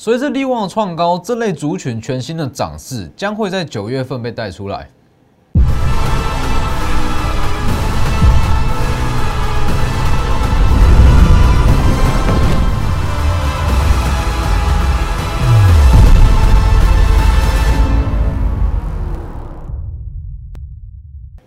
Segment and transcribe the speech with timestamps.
[0.00, 4.88] 随着利旺的创高，这类族群全新的涨势将会在九月份被带出来。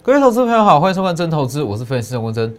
[0.03, 2.53] 各位投资朋友好，欢迎收看真投资，我是分析师陈文真。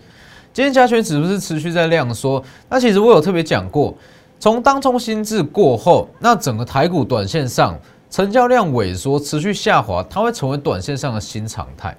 [0.55, 3.95] 今天加权指数是持续在量缩，那其实我有特别讲过，
[4.43, 7.79] 从当冲新制过后，那整个台股短线上
[8.11, 11.97] 成交量萎缩，持续下滑，它会成为短线上的新常态。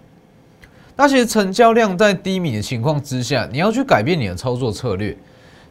[0.98, 5.18] 那其实成交量在低迷的情况之下，你要去改变你的操作策略。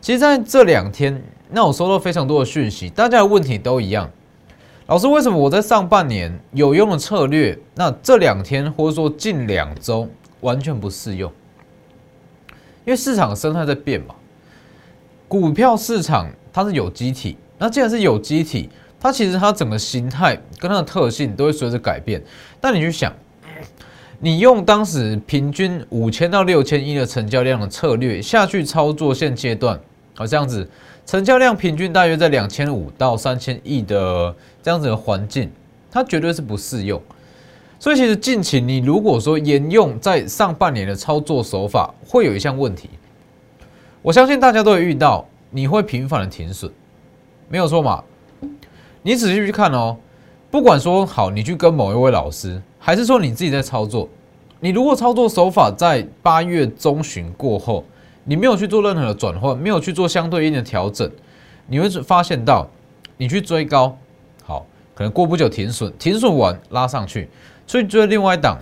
[0.01, 4.09] 其实在这两天，那我收到非常多的讯息，大家的问题都一样。
[4.87, 10.09] 老师，为什么我在上半年有用的策略，那这两天或者说近两周
[10.41, 11.31] 完全不适用？
[12.87, 14.15] 因为市场生态在变嘛，
[15.29, 18.69] 股票市场它是有机体，那既然是有机体，
[19.01, 22.23] 它其实它整个形态跟它的特性都会随着改变。
[22.61, 23.13] 但你去想，
[24.21, 29.81] 你用当时平均五千到六千亿的成交量的策略下去操作，现阶段
[30.15, 30.69] 好这样子。
[31.05, 34.33] 成交量平均大约在两千五到三千亿的
[34.63, 35.51] 这样子的环境，
[35.91, 37.03] 它绝对是不适用。
[37.81, 42.89] 所以其实近期你如果说沿用在上半年的操作手法，会有一项问题。
[44.01, 46.69] 我相信大家都会遇到，你会频繁的停损，
[47.49, 48.03] 没有错嘛？
[49.03, 49.97] 你仔细去看哦，
[50.51, 54.09] 不管说好，你去跟某一位老师，还是说你自己在操作，
[54.59, 57.85] 你如果操作手法在八月中旬过后。
[58.25, 61.11] 你没有去做任何的转换，没有去做相对应的调整，
[61.67, 62.65] 你会发现到，
[63.17, 63.99] 你去追高，
[64.45, 64.65] 好，
[64.95, 67.29] 可能过不久停损，停损完拉上去，
[67.67, 68.59] 所以追另外一档，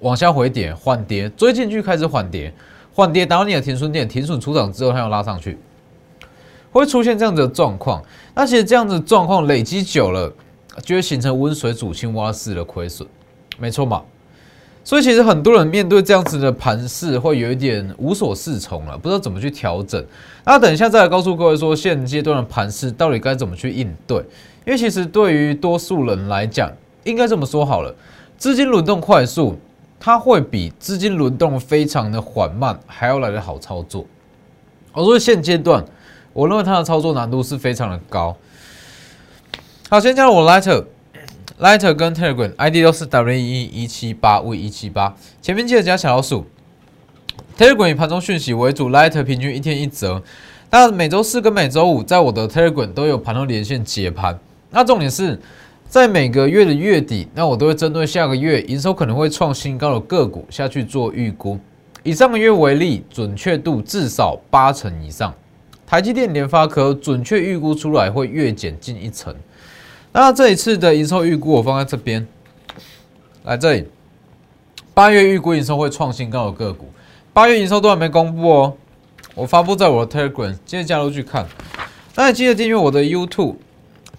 [0.00, 2.52] 往下回跌缓跌，追进去开始缓跌，
[2.94, 5.56] 缓跌达到你的停损点，停损出场之后它要拉上去，
[6.76, 8.02] 会出现这样子的状况。
[8.34, 10.32] 那其实这样子状况累积久了，
[10.82, 13.08] 就会形成温水煮青蛙式的亏损，
[13.58, 14.02] 没错嘛？
[14.84, 20.04] 所以其实很多人面对这样子的盘势，会有一点无所适从了，不知道怎么去调整。
[20.44, 24.18] 那等一下再来告诉各位说，现阶段的盘势到底该怎么去应对？
[24.64, 26.70] 因为其实对于多数人来讲，
[27.02, 27.92] 应该这么说好了，
[28.38, 29.56] 资金轮动快速，
[29.98, 34.04] 它会比资金轮动非常的缓慢还要来的好操作。
[34.92, 35.84] 我说现阶段，
[36.36, 38.36] 我认为它的操作难度是非常的高。
[39.88, 40.84] 好，先加入我 Lighter。
[41.58, 46.44] Lighter 跟 Telegram ID 都是 W 一一七八 V 一七八，前面记得加小老鼠。
[47.56, 50.22] Telegram 以盘中讯息为主，Lighter 平均一天一折。
[50.70, 54.38] 那每周四跟每周五，在我的 Telegram 都有盘中连线解盘。
[54.70, 55.40] 那重点是
[55.88, 61.58] 在每个月的月底，那我都会针对下个月营收可能会创新高的个股下去做预估。
[62.02, 65.32] 以上个月为例，准确度至少八成以上。
[65.86, 69.34] 台积电、联发科准确预估出来会月减近一成。
[70.12, 72.26] 那这一次的营收预估我放在这边，
[73.44, 73.86] 来这里，
[74.92, 76.86] 八月预估营收会创新高的个股，
[77.32, 78.74] 八月营收都还没公布哦，
[79.34, 81.46] 我发布在我的 Telegram，记得加入去看。
[82.16, 83.54] 那记得订阅我的 YouTube，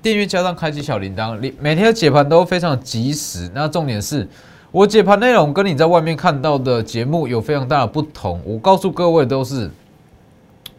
[0.02, 3.50] 订阅加上开启小铃铛，每每天的解盘都非常及时。
[3.54, 4.26] 那重点是
[4.72, 9.70] 我解盘内容跟你在外面看到的节目有非常大的不同，我告诉各位都是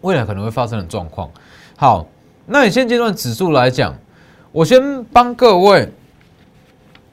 [0.00, 1.31] 未来可能会发生的状况。
[1.76, 2.06] 好，
[2.47, 3.94] 那你现阶段指数来讲。
[4.50, 5.92] 我先帮各位，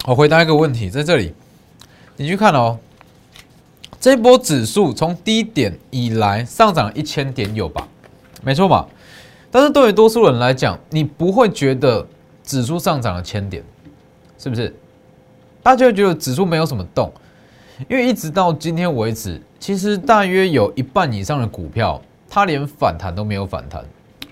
[0.05, 1.33] 我回答一个问题，在这里，
[2.15, 2.79] 你去看哦，
[3.99, 7.85] 这波指数从低点以来上涨一千点有吧？
[8.41, 8.87] 没错吧？
[9.51, 12.07] 但是对于多数人来讲，你不会觉得
[12.41, 13.61] 指数上涨了千点，
[14.39, 14.73] 是不是？
[15.61, 17.11] 大家会觉得指数没有什么动，
[17.89, 23.83] 因为一直到今天为止，其实大约有一半以上的股票，它连反弹都没有反弹，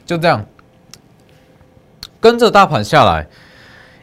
[0.06, 0.46] 就这样。
[2.20, 3.28] 跟着大盘下来，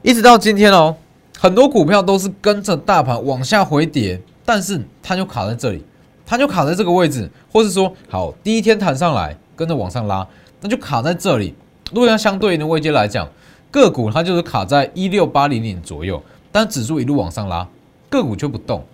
[0.03, 0.97] 一直到今天哦，
[1.39, 5.85] 很多股票都是跟着大盘往下回跌，但是它就卡在这里，
[6.27, 10.27] 它就卡在这个位置，或是说好第一天弹上来，跟着往上拉，
[10.61, 11.55] 那就卡在这里。
[11.93, 13.27] 如果要相对应的位阶来讲，
[13.71, 16.23] 个股它就是卡在一六八零零左右，
[16.53, 17.67] 但指数一路往上拉，
[18.11, 18.85] 个股就不动。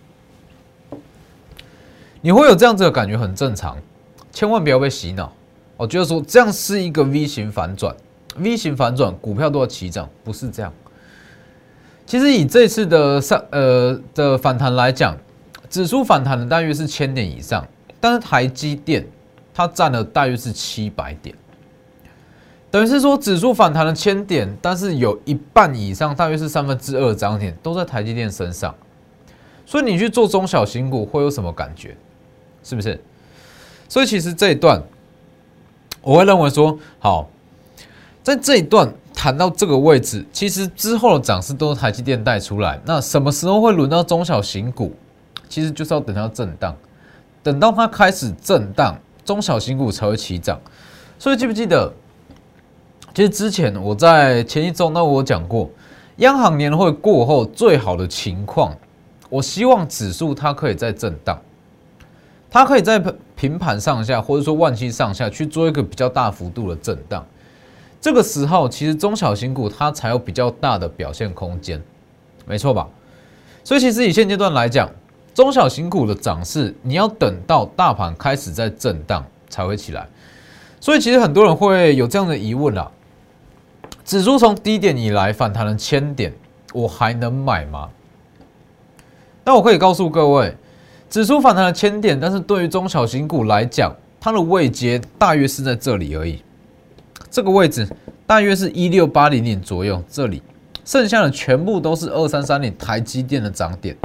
[2.20, 3.76] 你会有这样子的感觉，很正常，
[4.37, 5.33] 千万不要被洗脑。
[5.79, 7.97] 我觉得说这样是一个 V 型反转。
[8.37, 10.71] V 型反转，股票都要齐涨，不是这样。
[12.05, 15.17] 其实以这次的上呃的反弹来讲，
[15.71, 17.67] 指数反弹的大约是千点以上，
[17.99, 19.06] 但是台积电
[19.55, 21.35] 它占了大约是七百点，
[22.71, 28.75] 等于是说指数反弹了千点，但是有一半以上，大约是三分之二涨点都在台积电身上。
[29.65, 31.97] 所以你去做中小型股会有什么感觉？
[32.62, 33.03] 是不是？
[33.88, 34.83] 所以其实这一段
[36.03, 37.29] 我会认为说好。
[38.23, 42.81] 在这一段谈到这个位置，其实之后的涨势都是台积电带出来。
[42.85, 44.93] 那什么时候会轮到中小型股？
[45.49, 46.75] 其实就是要等它震荡，
[47.41, 50.61] 等到它开始震荡，中小型股才会起涨。
[51.21, 51.93] 所以记不记得？
[53.15, 55.71] 其实之前我在前一周，那我讲过，
[56.17, 58.77] 央行年会过后最好的情况，
[59.31, 61.41] 我希望指数它可以在震荡，
[62.50, 63.02] 它可以在
[63.34, 67.25] 平盘上下，或者说万期上下去做一个比较大幅度的震荡。
[68.00, 71.82] 这个时候，其实中小型股它才有比较大的表现空间，
[72.46, 72.88] 没错吧？
[73.64, 74.88] 所以其实以现阶段来讲，
[75.34, 80.06] 中小型股的涨势，你要等到大盘开始在震荡才会起来。
[80.81, 82.90] 所以其实很多人会有这样的疑问啦。
[84.04, 86.32] 指数从低点以来反弹了千点，
[86.72, 87.88] 我还能买吗？
[89.43, 90.56] 那我可以告诉各位，
[91.08, 96.43] 指数反弹了千点，但是对于中小型股来讲，它的位阶大约是在这里而已。
[97.31, 97.88] 这个位置
[98.26, 100.43] 大约是一六八零点左右，这里
[100.85, 103.97] 剩下的全部都是二三三零台积电的涨点，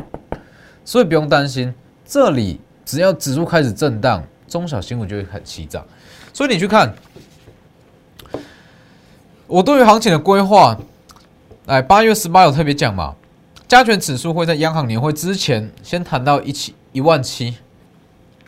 [0.86, 1.74] 所以不用担心。
[2.06, 5.86] 这里只要指数开始震荡，中小型股就会开始起涨。
[6.34, 6.94] 所以你去看。
[9.48, 10.78] 我对于行情的规划，
[11.66, 13.14] 来八月十八有特别讲嘛？
[13.68, 17.56] 加权指数会在央行年会之前先谈到一起一万七，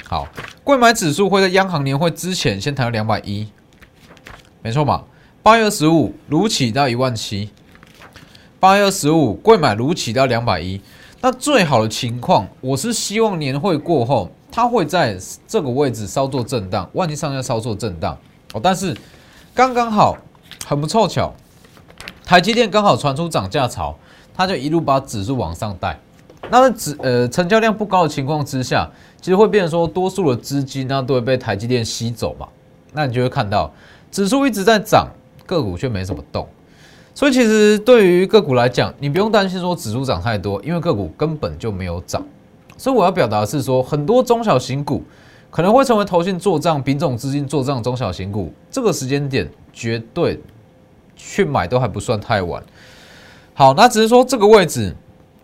[0.06, 0.28] 好，
[0.64, 3.48] 贵买指数会在央行年会之前先谈到两百一，
[4.62, 5.04] 没错嘛？
[5.42, 7.50] 八月十五如起到一万七，
[8.60, 10.82] 八月十五贵买如起到两百一，
[11.22, 15.18] 那最好的情况，我是希望年会过后，它会在
[15.48, 18.18] 这个位置稍作震荡，万期上下稍作震荡
[18.54, 18.96] 哦，但是
[19.54, 20.18] 刚刚好。
[20.66, 21.34] 很不凑巧，
[22.24, 23.98] 台积电刚好传出涨价潮，
[24.34, 26.00] 它就一路把指数往上带。
[26.50, 32.48] 那指呃成交量不高的情况之下，其实会变成说多数的资金呢都会被台积电吸走嘛。
[32.94, 33.72] 那你就会看到
[34.12, 35.08] 指数一直在涨，
[35.46, 36.48] 个股却没怎么动。
[37.16, 42.24] 所以其实对于个股来讲，你不用担心说指数涨太多，因为个股根本就没有涨。
[42.78, 45.04] 所以我要表达的是说，很多中小型股
[45.50, 50.40] 可能会成为投信做账、品种资金做账中小型股，这个时间点绝对。
[51.16, 52.62] 去买都还不算太晚，
[53.54, 54.94] 好，那只是说这个位置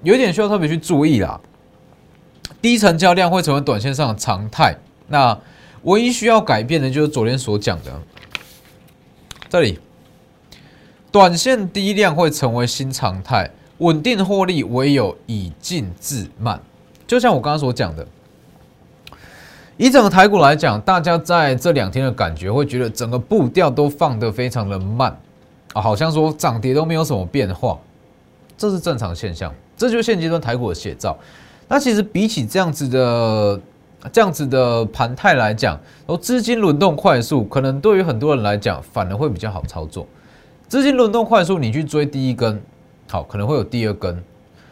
[0.03, 1.39] 有一点需要特别去注意啦。
[2.61, 4.75] 低成交量会成为短线上的常态，
[5.07, 5.37] 那
[5.83, 7.91] 唯一需要改变的就是昨天所讲的，
[9.49, 9.79] 这里。
[11.11, 13.49] 短线低量会成为新常态，
[13.79, 16.61] 稳定获利唯有以静制慢。
[17.07, 18.05] 就像我刚刚所讲的，
[19.75, 25.17] 以整个台股来讲，大家在这两天的感觉会觉得整个步调都放得非常的慢。
[25.73, 27.79] 啊，好像说涨跌都没有什么变化，
[28.55, 31.17] 这是正常现象，这就是现阶段台股的写照。
[31.69, 33.61] 那其实比起这样子的
[34.11, 40.05] 这样子的盘态来讲，然后，资金轮动快速，可能对于很多人来讲反而会比较好操作。
[40.67, 42.61] 资金轮动快速，你去追第一根，
[43.09, 44.21] 好，可能会有第二根。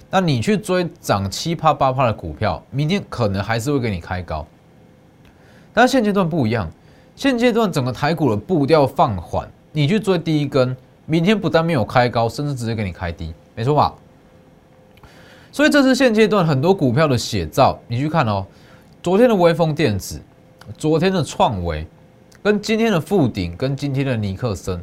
[0.09, 4.45] 那你去追涨七趴八趴的股票，明天可能还是会给你开高。
[5.73, 6.69] 但现阶段不一样，
[7.15, 10.75] 现阶段整个台股的步调放缓，你去追第一根。
[11.05, 13.93] 明天不但没有开高，甚至直接给你开低，没错吧？
[15.51, 17.79] 所以这是现阶段很多股票的写照。
[17.87, 18.45] 你去看哦，
[19.01, 20.21] 昨天的微风电子，
[20.77, 21.87] 昨天的创维，
[22.43, 24.81] 跟今天的富鼎，跟今天的尼克森，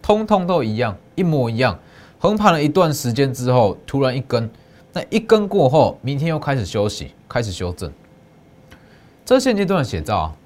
[0.00, 1.78] 通通都一样，一模一样。
[2.18, 4.48] 横盘了一段时间之后，突然一根，
[4.92, 7.92] 那一根过后，明天又开始休息，开始修正。
[9.24, 10.36] 这现阶段的写照啊，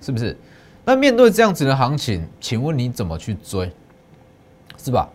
[0.00, 0.36] 是不是？
[0.84, 3.70] 那面对这样子的行情，请问你怎么去追？
[4.78, 5.08] 是吧？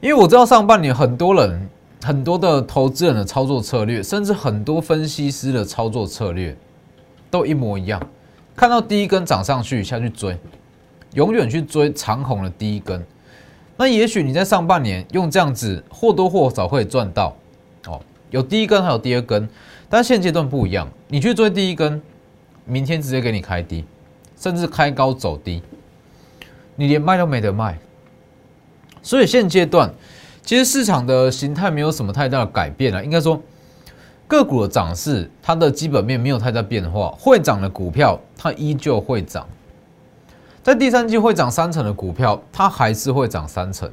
[0.00, 1.68] 因为我知道上半年很多人、
[2.02, 6.56] 很多的投资人的操作策略，甚至很多分析师的操作策略，
[7.30, 8.00] 都一模一样。
[8.56, 10.36] 看到第一根涨上去下去追，
[11.14, 13.04] 永远去追长红的第一根。
[13.76, 17.34] 那也许你在上半年用这样子或多或少会赚到
[17.86, 19.48] 哦，有第一根还有第二根，
[19.88, 22.02] 但现阶段不一样，你去追第一根，
[22.64, 23.84] 明天直接给你开低，
[24.36, 25.62] 甚至开高走低，
[26.74, 27.78] 你连卖都没得卖。
[29.02, 29.92] 所以现阶段，
[30.44, 33.04] 其实市场的形态没有什么太大的改变了。
[33.04, 33.40] 应该说，
[34.26, 37.14] 个股的涨势，它的基本面没有太大变化。
[37.18, 39.46] 会涨的股票，它依旧会涨。
[40.62, 43.90] 在第三季会涨三成的股票，它还是会涨三成，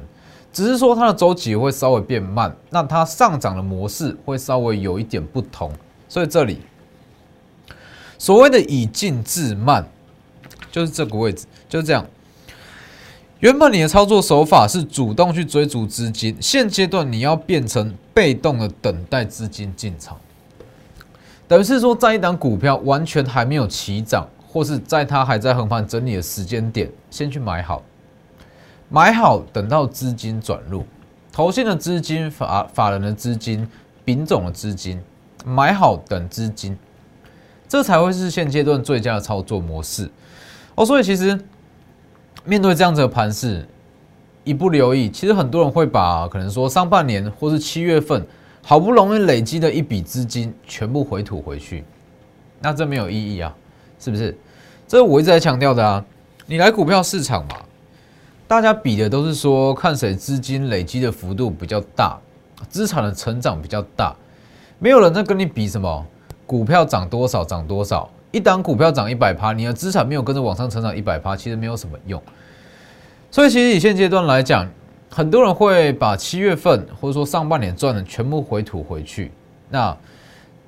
[0.52, 5.72] 只是说它的周期会稍微变慢，那它上涨的模式会稍微有一点不同。
[6.08, 6.60] 所以这里
[8.18, 9.84] 所谓的以静制慢，
[10.70, 12.04] 就是这个位置，就是这样。
[13.40, 20.14] 原本你的操作手法是主动去追逐资金，现阶段你要变成被动的等待资金进场，
[21.48, 27.82] 等于是说，在一档股票完全还没有起涨，或是在它还在横盘整理的时间点，先去买好，
[28.90, 30.84] 买好，等到资金转入，
[31.32, 33.66] 投信的资金、法法人的资金、
[34.04, 35.00] 丙种的资金，
[35.46, 36.76] 买好等资金，
[37.66, 40.10] 这才会是现阶段最佳的操作模式
[40.74, 40.84] 哦。
[40.84, 41.40] 所以其实
[42.44, 43.66] 面对这样子的盘势，
[44.44, 48.26] 一不留意，其实很多人会把可能说上半年或是七月份
[48.62, 51.84] 好不容易累积的一笔资金全部回吐回去，
[52.60, 53.54] 那这没有意义啊，
[53.98, 54.36] 是不是？
[54.88, 56.04] 这我一直在强调的啊，
[56.46, 57.56] 你来股票市场嘛，
[58.48, 62.18] 大家比的都是说看谁资金累积的幅度比较大，
[62.68, 64.14] 资产的成长比较大，
[64.78, 66.04] 没有人在跟你比什么
[66.46, 72.22] 股票涨多少涨多少，一档股票涨一百趴，你的资产没有跟着往上成长一百趴，其实没有什么用。
[73.30, 74.68] 所以其实以现阶段来讲，
[75.08, 79.30] 很多人会把七月份或者说上半年赚的全部回吐回去，
[79.68, 79.96] 那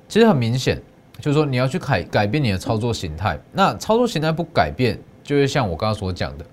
[0.07, 0.81] 其实很明显。
[1.19, 3.39] 就是说，你要去改改变你的操作形态。
[3.53, 6.45] 那操作形态不改变，就会像我刚刚所讲的，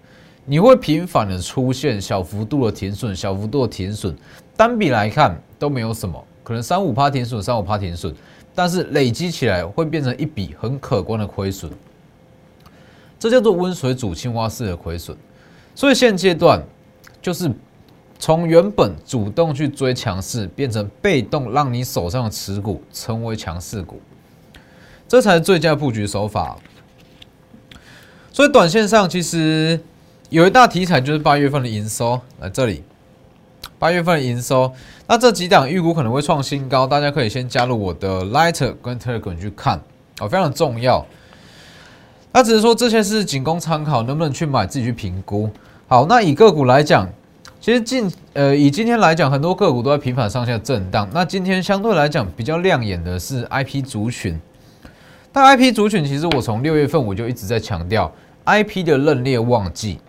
[0.45, 4.15] 你会频繁的出现小幅度的停损，小幅度的停损，
[4.57, 8.13] 单笔来看都没有什么，可能三五趴停损，三五趴停损，
[8.57, 11.71] 但是累积起来会变成一笔很可观的亏损。
[13.21, 15.17] 这叫做温水煮青蛙式的亏损。
[15.77, 16.61] 所以现阶段
[17.23, 17.49] 就是
[18.19, 24.01] 从原本主动去追强势，变成被动让你手上的持股成为强势股。
[25.07, 26.59] 这才是最佳布局手法。
[28.33, 29.79] 所以短线上其实
[30.31, 32.83] 有一大题材，就是八月份的营收来这里。
[33.81, 34.71] 八月份营收，
[35.07, 39.81] 那这几档预估可能会创新高，大家可以先加入我的 Lighter 跟 Telegram 去看
[40.21, 41.05] 哦，非常重要。
[42.31, 45.49] 那只是说这些是仅供参考，能不能去买自己去评估。
[45.89, 47.09] 好，那以个股来讲，
[47.59, 51.09] 其实近呃以今天来讲，很多个股都在频繁上下震荡。
[51.15, 54.39] 那今天相对来讲比较亮眼的是 IP 族群。
[55.33, 58.13] 但 I P 族群其实我从六月份我就一直在强调
[58.45, 60.01] ，I P 的认列旺季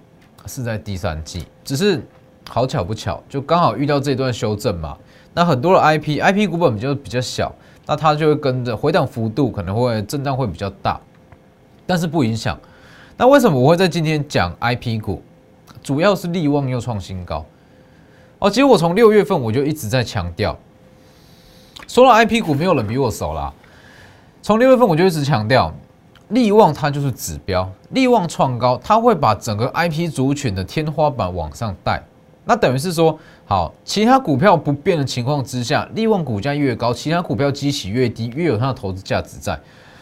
[0.47, 2.03] 是在第三季，只是
[2.53, 4.97] 好巧不巧，就刚好遇到这段修正嘛。
[5.33, 7.49] 那很多的 I P I P 股本比较比较小，
[7.85, 10.99] 那它就会跟着回档幅度可能会震荡会比较大，
[11.87, 12.59] 但是不影响。
[13.15, 15.23] 那为什么我会在今天讲 I P 股？
[15.81, 17.45] 主要是利旺又创新高
[18.39, 18.49] 哦。
[18.49, 20.57] 其实我从六月份我就一直在强调，
[21.87, 23.53] 说到 I P 股，没有人比我熟啦。
[24.41, 25.73] 从六月份我就一直强调，
[26.27, 32.03] 利旺它就是指标，利旺创高，它会把整个 I P 族群的天花板往上带。
[32.43, 39.59] 那等于是说，好，其他股票不变的情况之下，利旺股价越高，其他股票基起越低，越有它的投资价值在。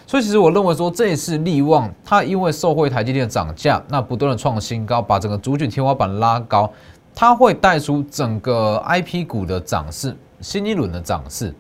[0.08, 6.72] 所以其实我认为说，这一次利旺它因为受惠台积电涨价，那不断的创新高，把整个主卷天花板拉高，
[7.14, 11.54] 它会带出整个 I P 股的涨势，新一轮的涨势。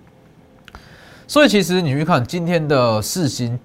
[1.27, 3.59] 所以其实你去看今天的四星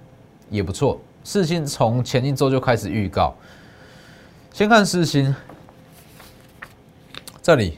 [0.51, 3.33] 也不错，四星从前一周就开始预告。
[4.51, 5.33] 先看四星，
[7.45, 7.77] 这里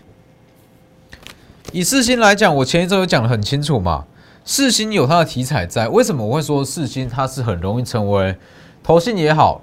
[1.73, 4.05] 以四星来讲，我前一周有讲的很清楚嘛，
[4.45, 5.89] 四星有它的题材在。
[5.89, 8.33] 为什么我会说四星它是很容易成为
[8.81, 9.59] 投信也好，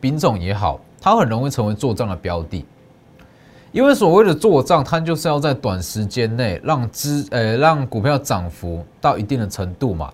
[0.00, 2.64] 品种也好，它很容易成为做账的标的。
[3.70, 10.10] 因为所谓的做账，它就是要在短时间内让资呃让股票涨幅到一定的程度嘛。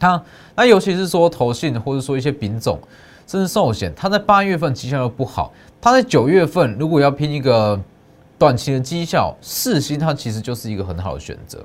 [0.00, 0.22] 它
[0.56, 2.80] 那尤其是说投信或者说一些品种
[3.26, 7.78] 甚至寿险，它在八月份绩效又不好，它在九月份如果要拼一个
[8.42, 11.64] 短期的绩效，四星它其实就是一个很好的选择。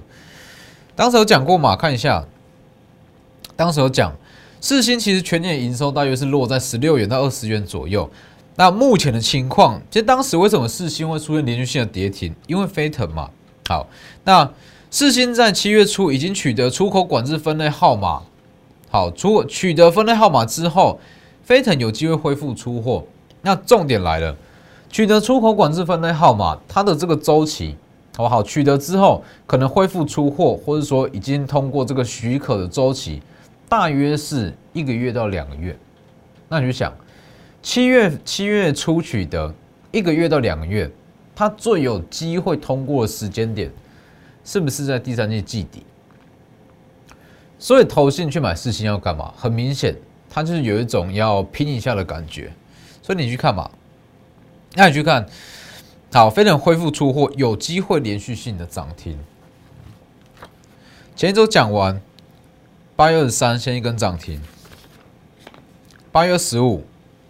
[0.96, 2.24] 当时有讲过嘛，看一下，
[3.56, 4.16] 当时有讲
[4.62, 8.08] 四星其实全年营收大约是落在十六元到二十元左右。
[8.58, 12.36] 那目前的情况，其实当时为什么四星会出现连续性的跌停？
[12.46, 13.32] 因为飞腾嘛。
[13.68, 13.88] 好，
[14.24, 14.48] 那
[14.92, 18.22] 四星在七月初已经取得出口管制分类号码。
[18.92, 21.00] 好，出取得分类号码之后，
[21.44, 23.04] 飞腾有机会恢复出货。
[23.42, 24.38] 那重点来了，
[24.98, 27.76] 取得出口管制分类号码，它的这个周期，
[28.16, 33.22] 好不好取得之后，可能恢复出货，或者说已经通过这个许可的周期，
[33.70, 35.78] 大约是一个月到两个月。
[36.50, 36.92] 那你就想。
[37.62, 39.54] 七月七月初取得
[39.92, 40.90] 一个月到两个月，
[41.36, 43.72] 它最有机会通过的时间点，
[44.44, 45.84] 是不是在第三季季底？
[47.60, 49.32] 所以投信去买四星要干嘛？
[49.38, 49.96] 很明显，
[50.28, 52.52] 它就是有一种要拼一下的感觉。
[53.04, 53.70] 所以你去看嘛，
[54.74, 55.28] 那你去看，
[56.12, 59.18] 好，飞能恢复出货，有机会连续性的涨停。
[61.16, 62.02] 前一周讲完，
[62.96, 64.42] 八月二十三先一根涨停，
[66.12, 66.86] 八月十五。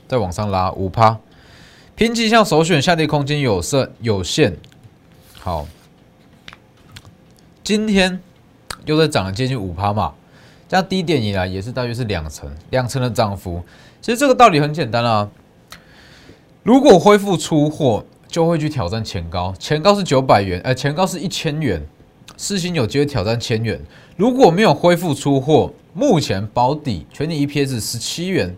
[0.09, 1.19] 再往上拉五趴，
[1.93, 4.55] 拼绩效首选下跌空间有限有限。
[5.37, 5.67] 好，
[7.61, 8.21] 今天
[8.85, 10.13] 又在涨了接近五趴嘛，
[10.69, 13.61] 这样低点以来也是大约是两成两成的涨幅。
[14.01, 15.29] 其实这个道理很简单啊，
[16.67, 21.81] 如果恢复出货，就会去挑战前高，前高是九百元，呃，前高是一千元，
[22.35, 23.79] 四星有机会挑战千元。
[24.17, 28.53] 如果没有恢复出货，目前保底全年 EPS 十七元，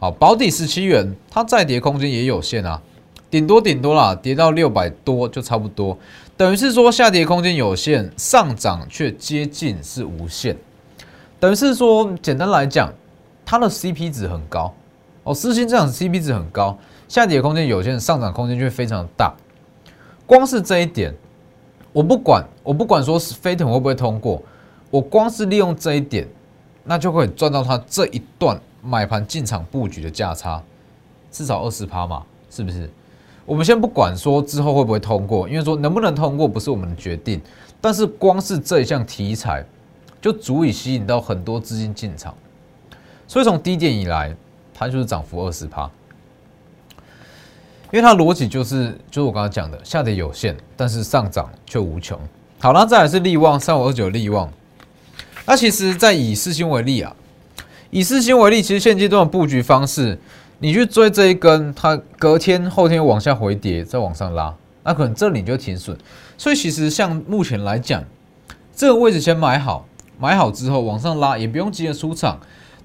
[0.00, 2.82] 好，保底十七元，它再跌空间也有限啊，
[3.30, 5.96] 顶多顶多啦，跌到六百多就差不多，
[6.36, 10.56] 等于是说下跌空间有限，上涨却接近是无限，
[11.38, 12.92] 等于是说简单来讲，
[13.46, 14.74] 它的 CP 值很高。
[15.28, 16.78] 哦，四星这样 CP 值很高。
[17.06, 19.34] 下跌空间有限，上涨空间就会非常大。
[20.24, 21.14] 光是这一点，
[21.92, 24.42] 我不管，我不管说是飞腾会不会通过，
[24.90, 26.26] 我光是利用这一点，
[26.82, 30.62] 那就会赚到它这一段买盘进场布局的价差，
[31.30, 32.88] 至少二十趴嘛，是不是？
[33.44, 37.38] 我们先不管说之后会不会通过，因为说能不能通过不是我们的决定，
[37.82, 39.62] 但是光是这一项题材，
[40.22, 42.34] 就足以吸引到很多资金进场。
[43.26, 44.34] 所以从低点以来，
[44.78, 45.90] 它就是涨幅二十趴。
[47.90, 52.20] 因为它逻辑就是，就是我刚刚讲的，下跌有限，但是上涨却无穷。
[52.60, 54.52] 好，那再来是利旺三五二九利旺。
[55.46, 57.16] 那其实，在以四星为例啊，
[57.90, 60.18] 以四星为例，其实现阶段的布局方式，
[60.58, 65.96] 你去追这一根，它隔天、后天往下回跌，再往上拉，那可能这里就停损。
[66.36, 68.04] 所以其实像目前来讲，
[68.76, 69.86] 这个位置先买好，
[70.18, 72.38] 买好之后往上拉，也不用急着出场，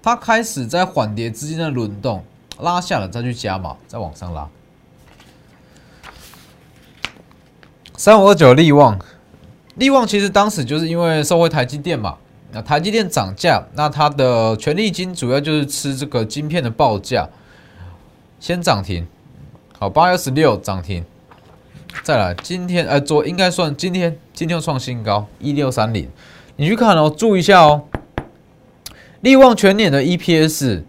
[0.04, 2.22] 它开始在缓跌之间的轮动，
[2.60, 4.50] 拉下了再去加码，再往上拉。
[7.96, 9.00] 三五二九利旺，
[9.76, 12.18] 利旺其实当时就是因为收回台积电嘛，
[12.52, 17.30] 那台积电涨价，那它的权利金主要就是吃这个晶片的报价，
[18.42, 19.08] 先涨停，
[19.80, 21.06] 好八月十六涨停，
[22.04, 26.10] 再来今天呃昨应该算今天今天创新高一六三零，
[26.58, 27.84] 你去看哦，注意一下哦，
[29.24, 30.84] 利旺全年的 EPS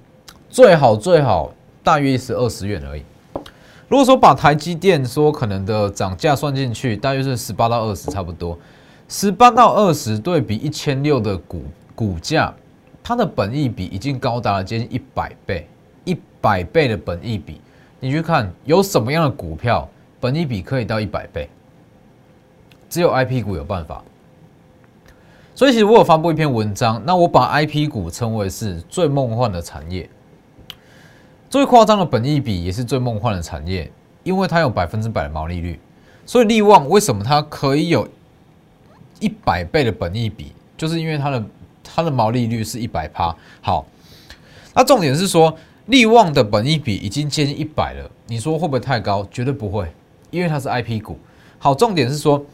[0.51, 3.03] 最好最好大约是二十元而已。
[3.87, 8.59] 如果说把台积电说可能的涨价算进去，大约是十八到二十，差不多。
[9.09, 11.63] 十八到二十对比一千六的股
[11.95, 12.53] 股价，
[13.05, 15.69] 它的本益比已经高达了接近一百倍，
[16.05, 17.61] 一百倍的本益比，
[18.01, 21.49] 你去看有什么样的股票本益比可以到一百倍？
[22.91, 24.03] 只有 I P 股有办法。
[25.55, 30.11] 所以其实我有发布一篇文章，那我把 I P 股称为是最梦幻的产业。
[31.49, 33.89] 最夸张的本益比也是最梦幻的产业，
[34.25, 35.79] 因为它有百分之百的毛利率。
[36.27, 38.09] 所以利旺为什么它可以有
[39.21, 41.45] 一百倍的本益比，就是因为它的
[41.85, 43.33] 它的毛利率是一百趴。
[43.61, 43.87] 好，
[44.75, 49.25] 那重点是说利旺的本益比已经接近一百了，你说会不会太高？
[49.31, 49.87] 绝对不会，
[50.33, 51.17] 因为它是 I P 股。
[51.61, 52.45] 好，重点是说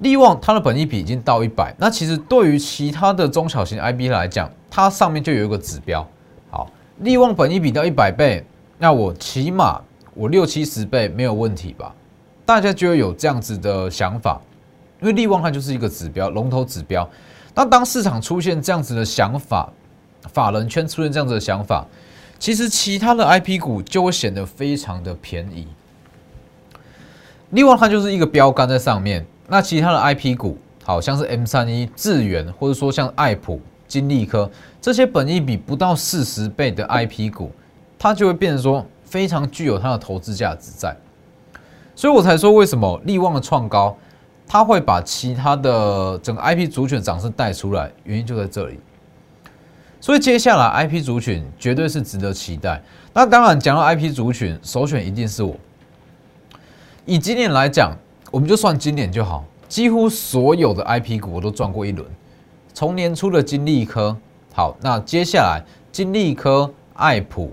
[0.00, 6.06] 利旺它的本益比已经到一百，那其实对于其他的中小型 I B 来讲，它上面就有一个指标。
[6.50, 8.44] 好利旺本一比到一百倍，
[8.78, 9.80] 那我起码
[10.14, 11.94] 我六七十倍没有问题吧？
[12.46, 14.40] 大家就会有这样子的想法，
[15.00, 17.08] 因为利旺它就是一个指标，龙头指标。
[17.54, 19.70] 那当市场出现这样子的想法，
[20.32, 21.86] 法人圈出现这样子的想法，
[22.38, 25.68] 其实其他的 I P 股就会显得非常的便宜。
[27.50, 33.60] 利旺它就是一个标杆在上面，那其他的 I P 股，好像是 M 三一、智源，或者说像爱普。
[33.88, 34.48] 金利科
[34.80, 37.50] 这些本益比不到四十倍的 I P 股，
[37.98, 40.96] 它就会变成说非常具有它的投资价值在，
[41.96, 43.98] 所以我才说为什么利旺的创高，
[44.46, 48.78] 它会把其他的整个 I P 主选涨势带出来，原因就在这里。
[50.00, 52.80] 所以接下来 I P 族群绝对是值得期待。
[53.12, 55.56] 那当然讲到 I P 族群，首选一定是我。
[57.04, 57.92] 以今年来讲，
[58.30, 62.08] 我们就算今年就好，几乎所有的 I P 股我都赚过一轮。
[62.72, 64.16] 从年初的金利科，
[64.54, 67.50] 好，那接下来金利科、爱普、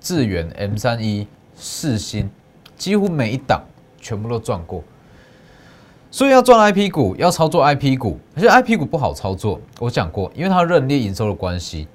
[0.00, 2.30] 智远、M 三一、四星，
[2.76, 3.60] 几乎每一档
[4.00, 4.84] 全部都赚过。
[6.12, 9.60] 所以要赚 I P 股，要操作 I P 股，而且 I P 股不好操作。
[9.80, 11.88] 我讲过，因为它认列营收的关系，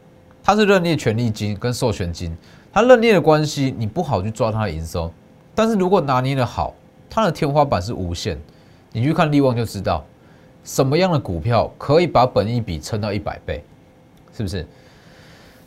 [0.43, 2.36] 它是认列权利金跟授权金，
[2.73, 5.10] 它认列的关系，你不好去抓它的营收。
[5.55, 6.73] 但是如果拿捏的好，
[7.10, 8.38] 它的天花板是无限，
[8.91, 10.06] 你去看利旺就知道。
[10.63, 13.63] 什么样的股票可以把本益比撑到一百倍？
[14.36, 14.67] 是不是？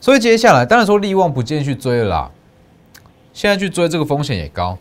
[0.01, 2.31] 所以接下来当然说利旺不建议去追了啦。
[3.33, 4.79] 现在去追这个风险也高。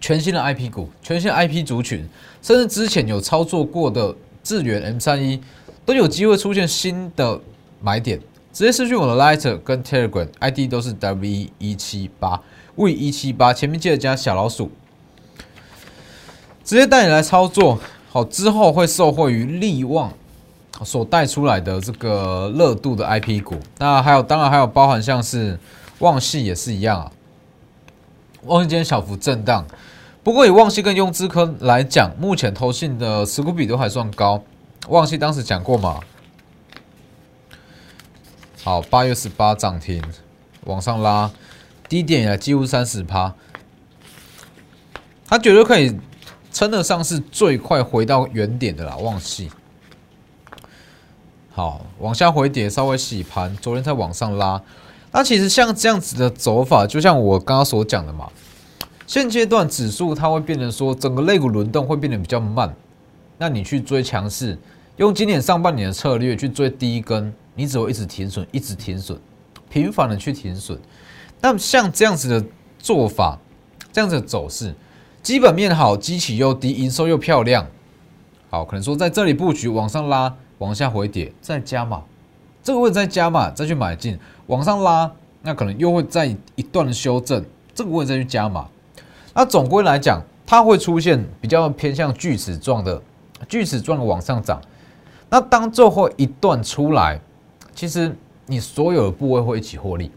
[0.00, 2.08] 全新的 I P 股，全新 I P 族群，
[2.40, 5.42] 甚至之前有操作过的智远 M 三一，
[5.84, 7.40] 都有机会出现新的
[7.80, 8.18] 买点。
[8.52, 12.40] 直接私讯我的 Lighter 跟 Telegram I D 都是 W 一七八
[12.76, 14.70] V 一七八，前面记得加小老鼠，
[16.70, 17.80] 直接带你来操作。
[18.12, 20.12] 好，之后会受惠于利旺
[20.84, 25.58] 所带出来的这个热度的 I P 股，那还有当然还有包含像是
[25.98, 27.10] 旺系也是一样啊。
[28.44, 29.66] 旺系今天小幅震荡，
[30.22, 34.40] 不过以旺系跟雍资科来讲，目前投信的持股比都还算高。
[34.88, 35.98] 旺系当时讲过嘛，
[38.62, 40.00] 好，八月十八涨停，
[40.66, 41.32] 往上拉，
[41.88, 43.34] 低点也几乎三十趴，
[45.26, 45.98] 它绝对可以
[46.60, 48.94] 称得上是最快回到原点的啦。
[48.98, 49.50] 旺系，
[51.50, 54.60] 好，往下回跌，稍微洗盘，昨天才往上拉。
[55.10, 58.30] 那其实像这样子的走法，就像我刚刚所讲的嘛，
[59.06, 62.70] 现阶段指数它会变成说，整个肋骨轮动会变得比较慢。
[63.38, 64.58] 那你去追强势，
[64.98, 69.18] 用今年上半年的策略去追第一根，你只会一直停损，一直停损，
[69.70, 70.78] 频繁的去停损。
[71.40, 72.44] 那像这样子的
[72.78, 73.38] 做法，
[73.90, 74.74] 这样子的走势，
[75.22, 77.66] 基本面好，基期又低，营收又漂亮，
[78.48, 82.02] 好，可能说在这里布局，往上拉，往下回跌，再加码，
[82.62, 84.18] 这个位置再加码，再去买进。
[84.46, 88.66] 往上拉，那可能又会在一段修正，这个位置再去加码。
[89.34, 93.00] 那总归来讲，它会出现比较偏向锯齿状的
[93.46, 94.60] 锯齿状的往上涨。
[95.28, 97.20] 那当最后一段出来，
[97.74, 100.10] 其实你所有的部位会一起获利，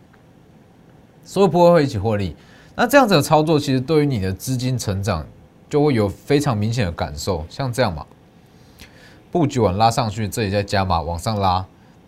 [1.24, 2.36] 所有部位会一起获利。
[2.76, 5.26] 那这样子的操作，其实对于你的资金成长
[5.70, 7.46] 就会有非常明显的感受。
[7.50, 8.06] 像这样嘛，
[9.32, 11.66] 布局完拉上去，这里再加码往上拉。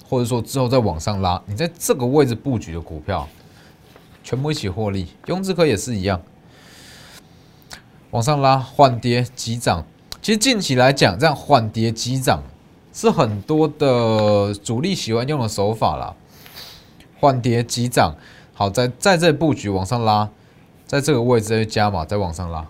[0.08, 3.28] 或者说之后再往上拉，你在这个位置布局的股票，
[4.24, 5.08] 全部一起获利。
[5.26, 6.22] 雍智科也是一样，
[8.12, 9.84] 往上拉换跌急涨。
[10.22, 12.44] 其实近期来讲，这样换跌急涨
[12.94, 16.14] 是很多的主力喜欢用的手法啦。
[17.20, 18.16] 换跌急涨，
[18.54, 20.30] 好在在这布局往上拉，
[20.86, 22.66] 在这个位置再加码再往上拉，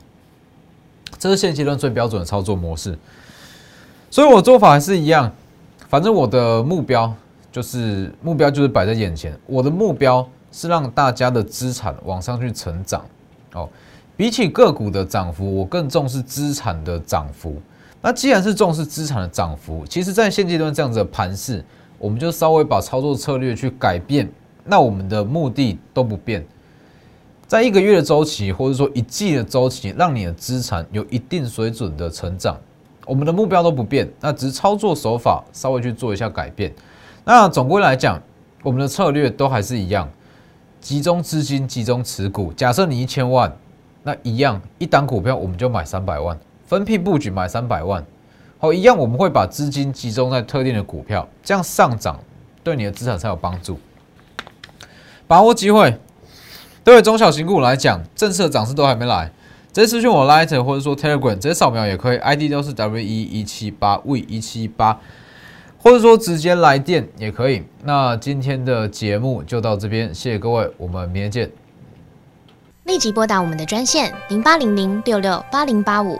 [1.19, 2.97] 这是现阶段最标准的操作模式。
[4.09, 5.31] 所以我做法还是一样，
[5.89, 7.13] 反正我的目标。
[7.51, 13.05] 就是目标就是摆在眼前，我的目标是让大家的资产往上去成长
[13.53, 13.69] 哦。
[14.17, 17.55] 比起个股的涨幅，我更重视资产的涨幅。
[18.01, 21.63] 那既然是重视资产的涨幅，其实在现阶段这样子的盘势，
[21.97, 24.29] 我们就稍微把操作策略去改变，
[24.65, 26.45] 那我们的目的都不变。
[27.47, 32.57] 在一个月的周期，或者说一季的周期，让你的资产有一定水准的成长，
[33.05, 36.73] 我们的目标都不变，那只是操作手法稍微去做一下改变。
[37.23, 38.19] 那总归来讲，
[38.63, 40.09] 我们的策略都还是一样，
[40.81, 42.51] 集中资金，集中持股。
[42.53, 43.55] 假设你一千万，
[44.01, 48.03] 那一样一档股票我们就买三百万，分批布局买三百万。
[48.57, 52.19] 好，一样我们会把资金集中在特定的股票，这样上涨
[52.63, 53.77] 对你的资产才有帮助。
[55.27, 55.95] 把握机会，
[56.85, 59.29] 对中小型股来讲，政策涨势都还没来，
[59.73, 64.97] 直接私讯我 Light 或者说 Telegram，直接扫描也可以，ID 都是 W 一一七八 V 一七八。
[65.79, 67.63] 或者说直接来电也可以。
[67.83, 71.51] 那今天的节目就到这边，谢谢各位，我们明天见。
[72.85, 76.19] 立即拨打我们的专线零八零零六六八零八五